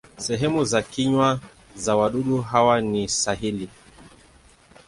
Sehemu 0.17 0.63
za 0.65 0.81
kinywa 0.81 1.39
za 1.75 1.95
wadudu 1.95 2.41
hawa 2.41 2.81
ni 2.81 3.09
sahili. 3.09 3.69